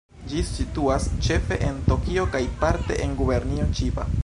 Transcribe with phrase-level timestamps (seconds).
[0.29, 4.11] Ĝi situas ĉefe en Tokio kaj parte en Gubernio Ĉiba.